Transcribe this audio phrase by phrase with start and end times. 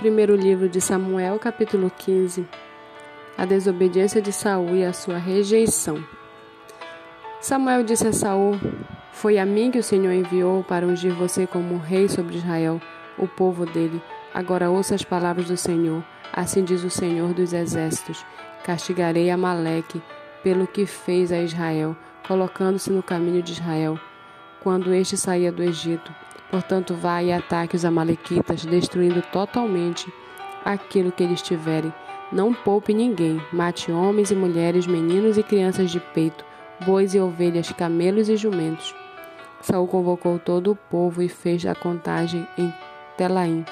[0.00, 2.48] Primeiro livro de Samuel, capítulo 15.
[3.36, 6.02] A desobediência de Saul e a sua rejeição.
[7.38, 8.58] Samuel disse a Saul:
[9.12, 12.80] Foi a mim que o Senhor enviou para ungir você como rei sobre Israel,
[13.18, 14.00] o povo dele.
[14.32, 16.02] Agora ouça as palavras do Senhor.
[16.32, 18.24] Assim diz o Senhor dos exércitos:
[18.64, 20.00] Castigarei Amaleque
[20.42, 21.94] pelo que fez a Israel,
[22.26, 24.00] colocando-se no caminho de Israel,
[24.62, 26.10] quando este saía do Egito
[26.50, 30.12] Portanto, vá e ataque os Amalequitas, destruindo totalmente
[30.64, 31.92] aquilo que eles tiverem.
[32.32, 36.44] Não poupe ninguém, mate homens e mulheres, meninos e crianças de peito,
[36.84, 38.94] bois e ovelhas, camelos e jumentos.
[39.60, 42.72] Saul convocou todo o povo e fez a contagem em
[43.16, 43.64] Telaim,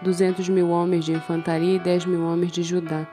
[0.00, 3.06] duzentos mil homens de infantaria e dez mil homens de Judá.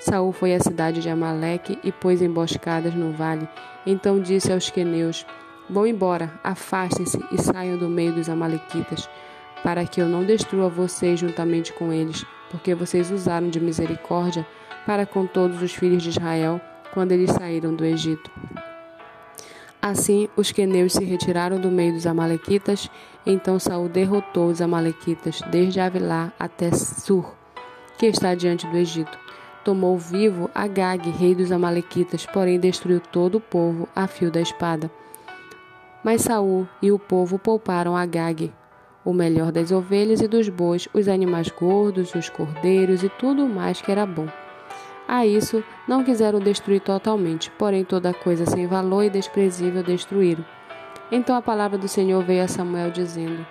[0.00, 3.48] Saul foi à cidade de Amaleque e pôs emboscadas no vale.
[3.86, 5.26] Então disse aos queneus:
[5.70, 9.08] Vão embora, afastem-se e saiam do meio dos Amalequitas,
[9.62, 14.46] para que eu não destrua vocês juntamente com eles, porque vocês usaram de misericórdia
[14.86, 16.58] para com todos os filhos de Israel
[16.94, 18.30] quando eles saíram do Egito.
[19.80, 22.90] Assim, os queneus se retiraram do meio dos amalequitas,
[23.24, 27.34] então Saul derrotou os amalequitas desde Avilá até Sur,
[27.98, 29.18] que está diante do Egito.
[29.64, 34.90] Tomou vivo Agag, rei dos amalequitas, porém destruiu todo o povo a fio da espada.
[36.02, 38.52] Mas Saul e o povo pouparam Agag,
[39.04, 43.80] o melhor das ovelhas e dos bois, os animais gordos, os cordeiros e tudo mais
[43.80, 44.28] que era bom.
[45.08, 50.44] A isso não quiseram destruir totalmente, porém toda coisa sem valor e desprezível destruíram.
[51.10, 53.46] Então a palavra do Senhor veio a Samuel dizendo: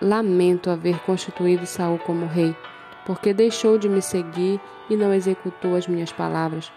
[0.00, 2.56] Lamento haver constituído Saul como rei,
[3.04, 6.72] porque deixou de me seguir e não executou as minhas palavras.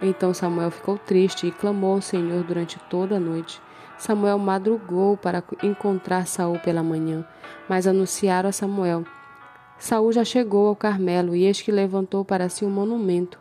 [0.00, 3.60] Então Samuel ficou triste e clamou ao Senhor durante toda a noite.
[3.98, 7.26] Samuel madrugou para encontrar Saul pela manhã,
[7.68, 9.04] mas anunciaram a Samuel:
[9.78, 13.40] Saul já chegou ao Carmelo e eis que levantou para si um monumento.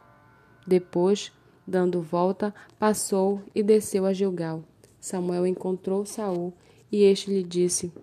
[0.65, 1.31] Depois,
[1.65, 4.63] dando volta, passou e desceu a Gilgal.
[4.99, 6.51] Samuel encontrou Saul
[6.91, 7.93] e este lhe disse: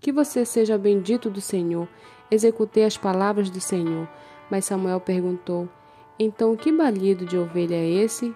[0.00, 1.88] Que você seja bendito do Senhor.
[2.30, 4.08] Executei as palavras do Senhor.
[4.48, 5.68] Mas Samuel perguntou:
[6.16, 8.32] Então que balido de ovelha é esse?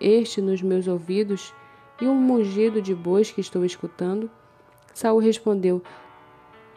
[0.00, 1.54] Este nos meus ouvidos?
[2.00, 4.30] E um mugido de bois que estou escutando?
[4.94, 5.82] Saul respondeu: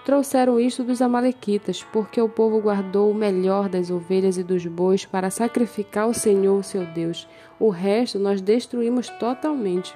[0.05, 5.03] Trouxeram isto dos amalequitas, porque o povo guardou o melhor das ovelhas e dos bois
[5.03, 7.27] para sacrificar ao Senhor, seu Deus.
[7.59, 9.95] O resto nós destruímos totalmente.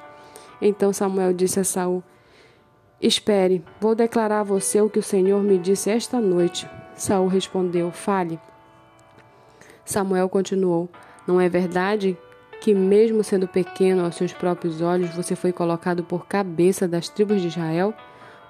[0.59, 2.03] Então Samuel disse a Saul:
[2.99, 6.67] Espere, vou declarar a você o que o Senhor me disse esta noite.
[6.95, 8.39] Saul respondeu: Fale.
[9.85, 10.89] Samuel continuou:
[11.27, 12.17] Não é verdade
[12.61, 17.41] que, mesmo sendo pequeno aos seus próprios olhos, você foi colocado por cabeça das tribos
[17.41, 17.93] de Israel?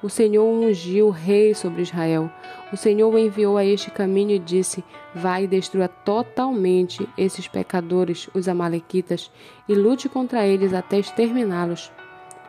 [0.02, 2.32] O Senhor ungiu rei sobre Israel.
[2.72, 4.84] O Senhor o enviou a este caminho e disse:
[5.14, 9.30] Vai e destrua totalmente esses pecadores, os Amalequitas,
[9.68, 11.92] e lute contra eles até exterminá-los.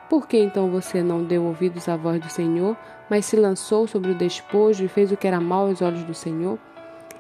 [0.09, 2.77] Por que então você não deu ouvidos à voz do Senhor,
[3.09, 6.15] mas se lançou sobre o despojo e fez o que era mal aos olhos do
[6.15, 6.59] Senhor?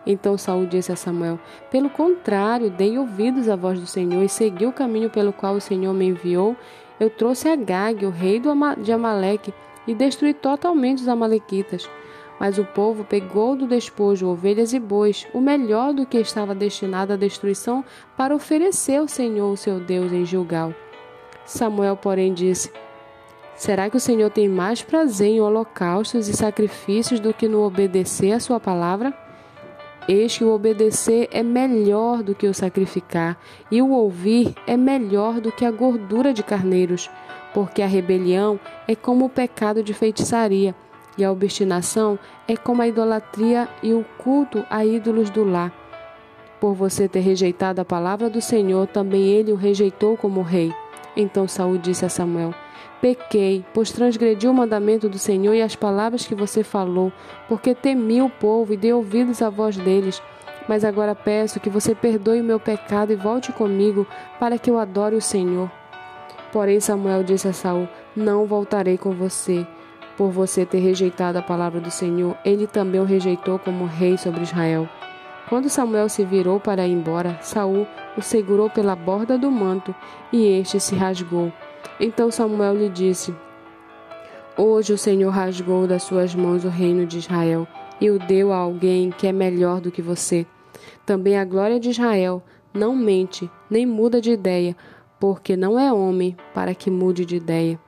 [0.06, 1.38] Então Saul disse a Samuel:
[1.70, 5.60] Pelo contrário, dei ouvidos à voz do Senhor e segui o caminho pelo qual o
[5.60, 6.56] Senhor me enviou.
[6.98, 8.40] Eu trouxe Agag, o rei
[8.78, 9.54] de Amaleque,
[9.86, 11.88] e destruí totalmente os amalequitas.
[12.38, 17.12] Mas o povo pegou do despojo ovelhas e bois, o melhor do que estava destinado
[17.12, 17.84] à destruição,
[18.16, 20.74] para oferecer ao Senhor, o seu Deus, em Gilgal.
[21.44, 22.72] Samuel, porém, disse:
[23.56, 28.32] Será que o Senhor tem mais prazer em holocaustos e sacrifícios do que no obedecer
[28.32, 29.12] à sua palavra?
[30.12, 33.38] Eis que o obedecer é melhor do que o sacrificar,
[33.70, 37.08] e o ouvir é melhor do que a gordura de carneiros,
[37.54, 40.74] porque a rebelião é como o pecado de feitiçaria,
[41.16, 45.72] e a obstinação é como a idolatria e o culto a ídolos do lar.
[46.60, 50.74] Por você ter rejeitado a palavra do Senhor, também ele o rejeitou como rei.
[51.16, 52.54] Então Saul disse a Samuel:
[53.00, 57.10] Pequei, pois transgredi o mandamento do Senhor e as palavras que você falou,
[57.48, 60.22] porque temi o povo e dei ouvidos à voz deles.
[60.68, 64.06] Mas agora peço que você perdoe o meu pecado e volte comigo,
[64.38, 65.70] para que eu adore o Senhor.
[66.52, 69.66] Porém Samuel disse a Saul: Não voltarei com você.
[70.16, 74.42] Por você ter rejeitado a palavra do Senhor, ele também o rejeitou como rei sobre
[74.42, 74.86] Israel.
[75.48, 77.86] Quando Samuel se virou para ir embora, Saul
[78.20, 79.94] o segurou pela borda do manto,
[80.32, 81.52] e este se rasgou.
[81.98, 83.34] Então Samuel lhe disse:
[84.56, 87.66] Hoje o Senhor rasgou das suas mãos o reino de Israel
[88.00, 90.46] e o deu a alguém que é melhor do que você.
[91.04, 94.76] Também a glória de Israel não mente, nem muda de ideia,
[95.18, 97.80] porque não é homem para que mude de ideia.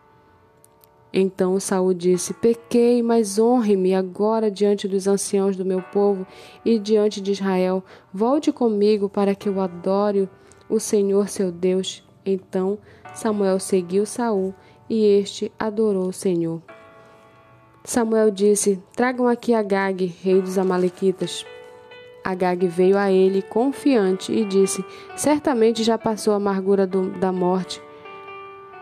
[1.13, 6.27] Então Saul disse: Pequei, mas honre-me agora diante dos anciãos do meu povo
[6.65, 7.85] e diante de Israel.
[8.13, 10.29] Volte comigo para que eu adore
[10.69, 12.03] o Senhor seu Deus.
[12.25, 12.79] Então
[13.13, 14.55] Samuel seguiu Saul
[14.89, 16.63] e este adorou o Senhor.
[17.85, 21.45] Samuel disse: Tragam aqui Agag, rei dos Amalequitas.
[22.25, 24.83] Agag veio a ele confiante e disse:
[25.15, 27.83] Certamente já passou a amargura do, da morte.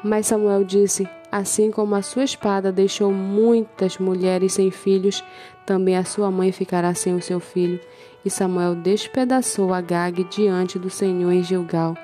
[0.04, 5.22] Mas Samuel disse: Assim como a sua espada deixou muitas mulheres sem filhos,
[5.64, 7.78] também a sua mãe ficará sem o seu filho.
[8.24, 11.96] E Samuel despedaçou Agag diante do Senhor em Gilgal.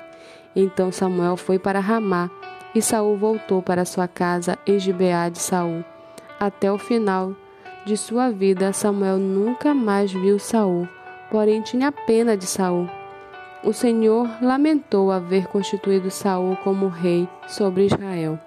[0.55, 2.31] Então Samuel foi para Ramá,
[2.73, 5.83] e Saul voltou para sua casa em Gibeá de Saul.
[6.39, 7.35] Até o final
[7.85, 10.87] de sua vida, Samuel nunca mais viu Saul,
[11.29, 12.89] porém tinha pena de Saul.
[13.63, 18.39] O Senhor lamentou haver constituído Saul como rei sobre Israel.